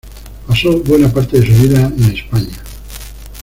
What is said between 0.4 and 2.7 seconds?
Pasó buena parte de su vida en España.